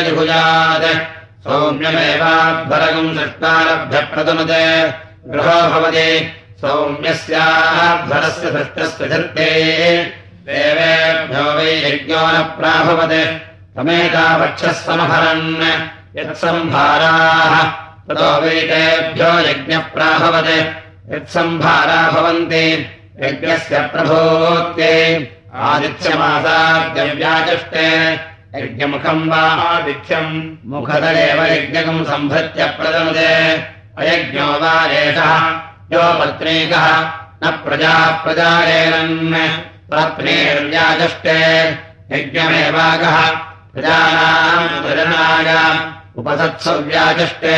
सौम्यमेवाध्वरकम् 1.48 3.18
सृष्टारभ्य 3.18 4.02
प्रदनुते 4.02 4.94
गृहो 5.28 5.70
भवति। 5.70 6.34
सौम्यस्याध्वरस्य 6.62 8.52
सृष्टस्य 8.52 9.06
धृतेः। 9.06 10.12
देवेभ्यो 10.46 11.44
वै 11.44 11.64
यज्ञो 11.64 12.20
न 12.20 12.44
प्राभवत्। 12.44 13.78
तमेतावक्षः 13.78 14.72
समहरन् 14.72 16.20
यत्सम्भाराः 16.20 17.72
ततो 18.08 18.42
वैतेभ्यो 18.42 19.40
यज्ञप्राभवत्। 19.40 21.14
यत्सम्भारा 21.14 22.12
भवन्ति। 22.12 22.88
यज्ञस्य 23.20 23.80
प्रभोक्ते। 23.80 24.94
आदित्यमासाद्यव्याचष्टे 25.56 28.16
यज्ञमुखम् 28.56 29.30
वा 29.30 29.38
आदित्यम्। 29.38 30.56
मुखदरेव 30.66 31.40
यज्ञकम् 31.46 32.06
सम्भृत्य 32.06 32.66
प्रदनुते 32.66 33.34
अयज्ञो 33.98 34.46
वा 34.46 34.86
एषः 34.86 35.34
यो 35.94 36.04
पत्नीकः 36.20 36.88
न 37.44 37.52
प्रजा 37.66 37.94
प्रजारेरन्। 38.24 39.36
पत्नीर्व्याचष्टे 39.92 41.40
यज्ञमेवागः 42.12 43.18
प्रजानाम् 43.74 44.84
प्रजनाय 44.84 45.50
उपसत्सव्याचष्टे 46.18 47.58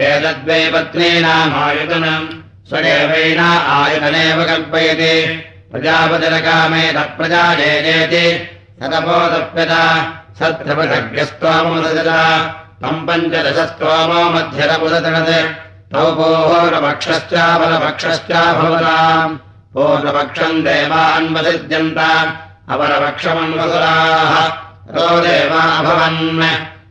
एतद्वै 0.00 0.70
पत्नीनामायुतनम् 0.74 2.28
स्वदेवैन 2.68 3.40
आयुधनेव 3.78 4.44
कल्पयति। 4.44 5.14
प्रजापतिरकामे 5.72 6.92
तत्प्रजाजेति 8.82 10.38
सतपोदप्यत 10.38 10.38
सत्रपदग्रस्तोमोदजत 10.38 12.08
तम् 12.82 13.06
पञ्चदशस्तोमो 13.06 14.30
मध्यरपुदतनत् 14.30 15.92
तौ 15.92 16.14
पूर्वपक्षश्चापरपक्षश्च 16.14 18.32
भवताम् 18.32 19.38
पूर्वपक्षम् 19.74 20.62
देवान्वसिद्यन्त 20.62 21.98
अपरपक्षमन्वसुराः। 22.68 24.34
रो 24.96 25.20
देवा 25.20 25.62
अभवन् 25.62 26.42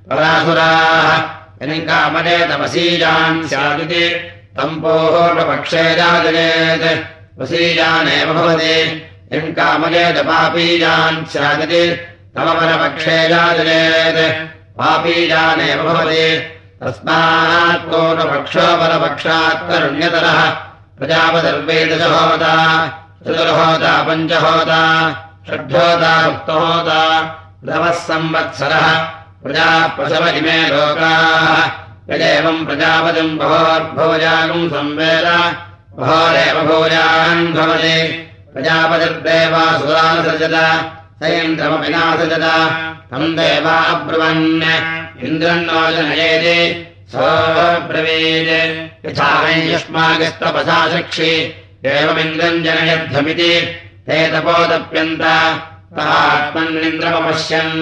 परासुराः। 0.09 1.63
यनिकामने 1.63 2.47
तपसीजान् 2.47 3.47
स्यादिति। 3.47 4.09
तम् 4.57 4.81
पूर्वपक्षे 4.81 5.95
राजयेत् 5.95 7.41
वसीजानेव 7.41 8.33
भवति 8.33 9.07
पापीजान् 9.33 11.25
स्यादिति 11.25 11.87
तमपरपक्षे 12.35 13.27
राजयेत् 13.27 14.47
पापीजानेव 14.77 15.83
भवति। 15.83 16.37
तस्मात् 16.83 17.81
पूर्वपक्षोपरपक्षात् 17.81 19.69
करुण्यतरः। 19.69 20.49
प्रजापदर्वेदशहोता 20.99 22.87
चतुर्होता 23.27 24.03
पञ्चहोता 24.03 25.11
षड्होता 25.47 26.27
उक्तहोता 26.27 27.21
नवः 27.63 27.91
संवत्सरः। 27.91 28.97
प्रजाप्रसव 29.43 30.27
इमे 30.27 30.67
लोकाः। 30.67 31.63
यदेवम् 32.15 32.65
प्रजापतिम् 32.65 33.37
बहोर्भोजागम् 33.37 34.69
संवेद 34.69 35.55
बहोरेव 35.99 36.61
भोजान् 36.61 37.53
भवति 37.53 38.27
प्रजापतिर्देवासुरानुसृजत 38.53 40.55
स 41.19 41.21
इन्द्रमपि 41.41 41.89
नासृजत 41.93 42.45
तम् 43.11 43.35
देवा 43.37 43.75
अब्रुवन् 43.93 44.45
इन्द्रन्नो 45.27 45.79
जनयेति 45.95 46.57
सोऽब्रवीत् 47.13 48.51
यथा 49.05 49.29
वै 49.43 49.55
युष्मागस्तपसा 49.71 50.77
शिक्षि 50.93 51.31
एवमिन्द्रम् 51.93 52.63
जनयध्वमिति 52.65 53.53
ते 54.07 54.17
तपोदप्यन्त 54.33 55.23
आत्मन्निन्द्रमपश्यन् 56.03 57.75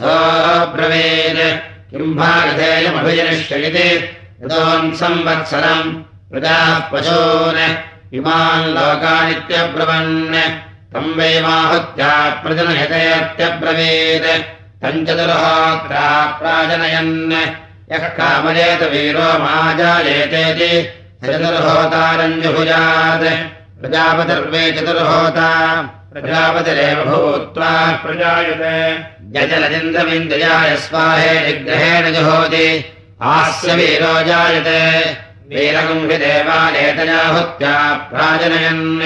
सोऽब्रवीत् 0.00 1.44
किम् 1.90 2.16
भागधेयमभिजनिष्यति 2.18 3.88
यतोन् 4.42 4.96
संवत्सरम् 5.02 5.88
प्रजाः 6.30 6.78
पशून् 6.90 7.60
इमान् 8.18 8.72
लोकानित्यब्रवन् 8.76 10.34
तम् 10.92 11.16
वै 11.18 11.32
माहुत्या 11.44 12.12
प्रजनयतेत्यब्रवीत् 12.42 14.28
तम् 14.82 15.04
चतुर्होत्रा 15.06 16.06
प्राजनयन् 16.38 17.32
यः 17.92 18.04
कामयेत 18.18 18.82
वीरो 18.92 19.28
माजायेतेति 19.44 20.72
जुहुजात् 22.42 23.26
प्रजापतिर्वे 23.80 24.62
चतुर्होता 24.76 25.50
प्रजापतिरेव 26.12 26.98
भूत्वा 27.08 27.70
प्रजायते। 28.02 28.74
यजलजिन्द्रमिन्द्रियाय 29.36 30.76
स्वाहे 30.84 31.34
निग्रहेण 31.46 32.04
जुहोति 32.14 32.66
आस्य 33.34 33.74
वीरो 33.80 34.14
जायते 34.28 34.80
वीरगम् 35.48 36.10
हि 36.10 36.16
देवानेतयाहुत्या 36.18 37.74
प्राजनयन् 38.10 39.02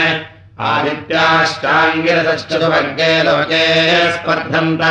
आदित्याष्टाङ्गिरतश्चतुवर्गे 0.60 3.22
लोके 3.22 3.62
स्पर्धन्त। 4.12 4.82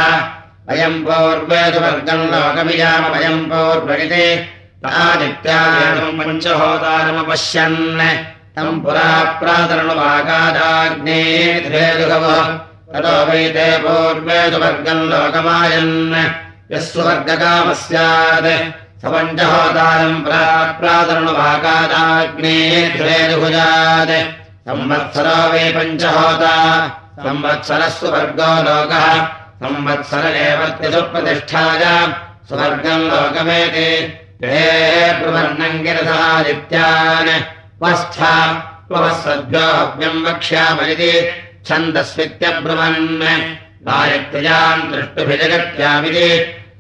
अयम् 0.69 1.05
पूर्वे 1.05 1.71
तु 1.71 1.79
वर्गम् 1.79 2.31
लोकमियामयम् 2.33 3.49
पूर्वगिति 3.51 4.25
आदित्याम् 4.85 6.19
पञ्चहोतारमपश्यन्। 6.19 8.01
तम् 8.55 8.81
पुरा 8.81 9.09
प्रातरणुवागादाग्ने 9.39 11.21
ततो 12.91 13.25
वैते 13.25 13.77
पूर्वे 13.77 14.51
तु 14.51 14.57
वर्गम् 14.57 15.09
लोकमायन्। 15.11 16.15
यस्व 16.71 17.01
वर्गकामः 17.01 17.73
स्यात् 17.73 18.86
स 19.01 19.05
पञ्चहोतारम् 19.05 20.23
प्रातरणुवागादाग्ने 20.79 22.57
ध्वेजुभुजात् 22.97 24.13
संवत्सरो 24.67 25.35
वै 25.51 25.65
पञ्चहोता। 25.75 26.55
संवत्सरः 27.23 27.89
सुवर्गो 27.89 28.51
लोकः। 28.67 29.07
संवत्सर 29.61 30.25
एव 30.35 30.59
प्रतिष्ठाय 31.01 31.83
स्वर्गम् 32.47 33.09
लोकमेति। 33.11 33.91
ते 34.41 35.13
ब्रुवर्णम् 35.19 35.83
गिरसादित्यान् 35.83 37.31
वस्था 37.81 38.33
त्ववस्सद्योऽव्यम् 38.87 40.25
वक्ष्यामनिति 40.25 41.13
छन्दस्वित्यब्रुवन्। 41.67 42.97
गायत्र्याम् 43.87 44.91
दृष्टुभिजगत्यामिति 44.91 46.29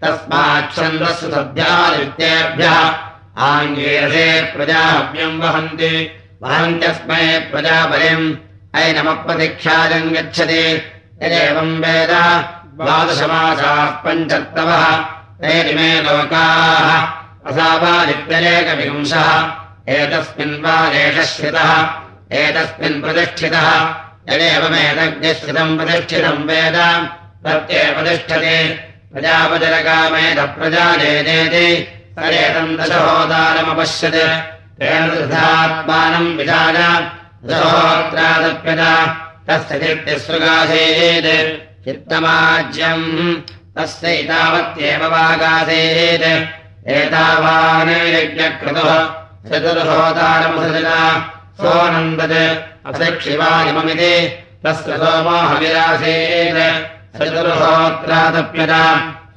तस्माच्छन्दस्सु 0.03 1.31
सद्यादित्येभ्यः 1.31 2.93
आङ्गीरसे 3.37 4.41
प्रजाव्यम् 4.41 5.41
वहन्ति। 5.41 6.11
वहन्त्यस्मै 6.43 7.39
प्रजापरिम् 7.39 8.35
ऐनमप्रतिख्याजम् 8.75 10.11
गच्छति। 10.11 10.81
यदेवम् 11.23 11.77
वेद। 11.77 12.43
द्वादशमासाः 12.77 13.85
पञ्चत्तवः 13.85 15.05
तेरिमे 15.41 16.01
लोकाः। 16.01 17.49
असावादित्यनेकविंशः। 17.49 19.51
एतस्मिन् 19.89 20.61
वादेशश्रितः 20.61 21.89
एतस्मिन् 22.31 23.01
प्रतिष्ठितः। 23.01 23.95
यदेवमेतज्ञश्रितम् 24.29 25.77
प्रतिष्ठितम् 25.77 26.43
वेद। 26.43 27.09
प्रत्येव 27.43 28.09
तिष्ठति 28.09 28.86
प्रजापतिरकामेत 29.13 30.39
प्रजाजेति 30.39 31.67
तदेतम् 32.17 32.77
दशहोदारमपश्यत्। 32.77 34.15
तेन 34.79 35.09
दृधात्मानम् 35.09 36.35
विधाय 36.37 36.77
दशहोत्रादप्यत। 37.45 38.81
तस्य 39.47 39.79
चित्तिसृगासीत् 39.79 41.29
चित्तमाज्यम् 41.85 43.07
तस्यैतावत्येव 43.77 45.05
वागासीत्। 45.05 46.27
एतावान् 46.89 47.89
यज्ञक्रतुः 47.89 48.91
चतुर्होतारमसजना 49.49 50.99
सोऽनन्दत्। 51.61 52.87
अशिक्षिवायममिति 52.87 54.13
तस्य 54.65 54.97
सोमोहविरासीत् 54.97 56.96
चतुर्होत्रादप्यत 57.17 58.73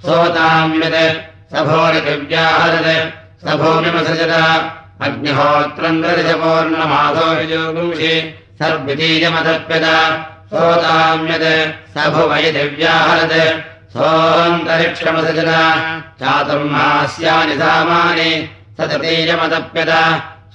सोताम्यत् 0.04 0.98
सभोरिदिव्याहरत् 1.52 3.08
सभूमिमसजत। 3.44 4.34
अग्निहोत्रम् 5.06 6.02
दर्शपूर्णमासो 6.02 7.28
योगुंषि 7.52 8.12
सर्वितीयमतप्यत 8.60 9.86
सोताम्यत् 10.52 11.48
सभुवै 11.94 12.46
दिव्याहरत् 12.56 13.38
सोऽन्तरिक्षमसजत। 13.94 15.50
चातुर्मास्यानि 16.20 17.54
सामानि 17.62 18.30
सततीयमतप्यत 18.76 19.92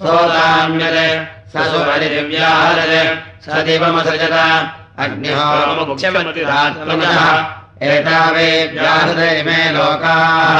सोताम्यत् 0.01 1.03
स 1.51 1.53
सुवरिदिव्याहरत् 1.71 3.13
स 4.95 4.97
दिवमसजत 4.97 6.15
अग्निहोमुख्यमतिरात्मनः 6.15 7.17
एतावे 7.85 8.49
व्याहृत 8.73 9.21
इमे 9.39 9.61
लोकाः। 9.75 10.57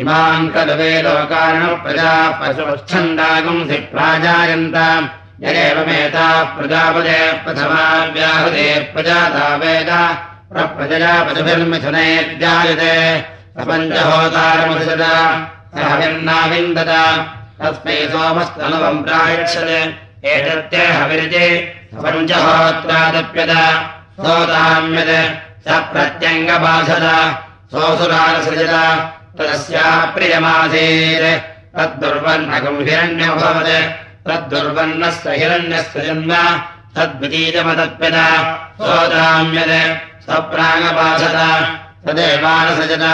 इमाम् 0.00 0.50
खलु 0.54 0.74
वे 0.80 0.90
लोकार्णप्रजा 1.02 2.12
पशुच्छन्दागुंसि 2.40 3.78
प्राजायन्ताम् 3.92 5.10
यदेवमेता 5.44 6.26
प्रजापदे 6.56 7.20
प्रथमा 7.44 7.84
प्रजाता 8.94 9.46
वेद। 9.62 9.90
प्रजया 10.52 11.14
पशुभिर्मिथुनेर्जायते 11.26 12.94
प्रपञ्चहोतारमसदा 13.54 15.14
सह 15.74 15.90
विन्नाविन्दत 15.98 16.92
तस्मै 17.60 17.96
सोमस्तनुवम् 18.12 19.04
प्रायच्छत् 19.04 20.01
एतत्ते 20.30 20.82
हविरजे 20.98 21.46
पञ्चहोत्रादप्यत 22.02 23.52
सोताम्यत् 24.24 25.14
स 25.64 25.78
प्रत्यङ्गबाधत 25.92 27.06
सोऽसुरारसृजत 27.72 28.74
तदस्याः 29.38 29.96
प्रियमासीत्। 30.14 31.26
तद्दुर्वर्णकम् 31.76 32.84
हिरण्यभवत् 32.88 33.72
तद्दुर्वर्णस्य 34.26 35.30
हिरण्यस्य 35.40 36.00
जन्म 36.06 36.32
तद्वितीतमतप्यत 36.96 38.18
सोदाम्यत् 38.78 39.98
स्वप्राङ्गपासत 40.24 41.38
तदेवानसजत 42.06 43.04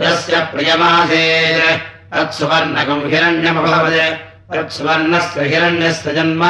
तस्य 0.00 0.34
प्रियमासीत्। 0.52 1.78
तत्सुवर्णकम् 2.14 3.08
हिरण्यमभवत् 3.12 4.29
तत्सुवर्णस्य 4.54 5.42
हिरण्यस्य 5.42 6.12
जन्म 6.12 6.44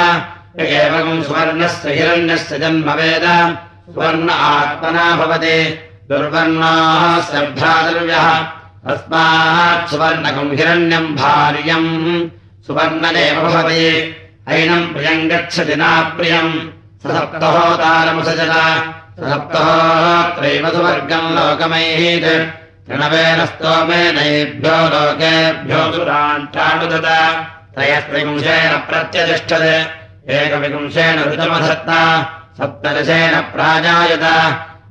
एवम् 0.60 1.22
सुवर्णस्य 1.22 1.92
हिरण्यस्य 1.92 2.58
जन्म 2.58 2.90
वेद 2.90 3.56
सुवर्ण 3.94 4.30
आत्मना 4.30 5.16
भवति। 5.16 5.78
दुर्वर्णाः 6.08 7.20
श्रद्धादर्व्यः। 7.20 8.38
तस्मात् 8.86 9.90
सुवर्णकम् 9.90 10.56
हिरण्यम् 10.56 11.16
भार्यम्। 11.16 12.28
सुवर्णदेव 12.66 13.40
भवति। 13.40 14.16
ऐनम् 14.48 14.94
प्रियम् 14.94 15.30
गच्छति 15.30 15.76
नाप्रियम्। 15.76 16.52
ससप्तहोतारमुसजत 17.02 18.52
ससप्तहोत्रैव 19.20 20.70
सुवर्गम् 20.70 21.34
लोकमैः 21.34 22.20
तृणवेन 22.86 23.46
स्तोमेनैभ्यो 23.46 24.76
लोकेभ्यो 24.88 25.92
सुराण्टानुदत 25.92 27.06
त्रयस्त्रिपुंशेन 27.74 28.78
प्रत्यतिष्ठत्। 28.78 30.30
एकविपुंशेन 30.30 31.24
ऋतमधत्ता 31.32 32.22
सप्तदशेन 32.58 33.40
प्राजायत। 33.40 34.22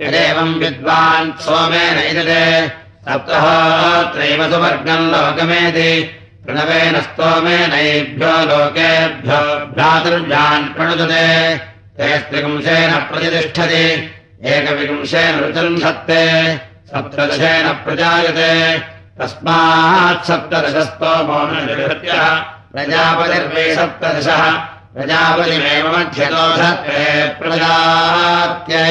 यदेवम् 0.01 0.55
विद्वान् 0.55 1.41
सोमेन 1.41 1.99
इदते। 1.99 2.67
सप्तहोत्रैव 3.05 4.51
सुवर्गम् 4.51 5.11
लोकमेति। 5.11 6.15
प्रणवेन 6.45 7.01
स्तोमेनैभ्यो 7.01 8.31
लोकेभ्यो 8.45 9.65
भ्रातृभ्यान् 9.65 10.73
प्रणुदते। 10.73 11.57
ते 11.97 12.17
स्त्रिपुंशेन 12.17 12.91
प्रतिष्ठति। 12.93 14.15
एकविंशेन 14.45 15.39
ऋचन्धत्ते 15.39 16.55
सप्तदशेन 16.87 17.67
प्रजायते। 17.69 18.79
तस्मात् 19.19 20.25
सप्तदशस्तोमो 20.25 21.39
निहत्यः 21.43 22.58
प्रजापतिर्वे 22.73 23.63
सप्तदशः 23.75 24.41
प्रजापतिमेव 24.93 25.87
मध्यतो 25.93 26.45
धत्ते 26.57 27.05
प्रजात्यै 27.39 28.85